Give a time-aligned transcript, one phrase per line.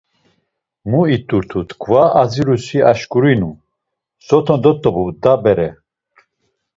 [0.89, 1.59] Mu it̆urtu!
[1.69, 3.51] T̆ǩva azirusi aşǩurinu,
[4.25, 5.69] soton dot̆obu da bere.